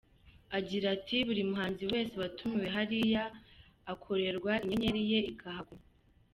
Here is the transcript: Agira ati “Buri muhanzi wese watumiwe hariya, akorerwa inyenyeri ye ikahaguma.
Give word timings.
Agira 0.57 0.85
ati 0.95 1.15
“Buri 1.27 1.41
muhanzi 1.49 1.83
wese 1.91 2.13
watumiwe 2.21 2.67
hariya, 2.75 3.23
akorerwa 3.93 4.51
inyenyeri 4.63 5.01
ye 5.11 5.19
ikahaguma. 5.31 5.85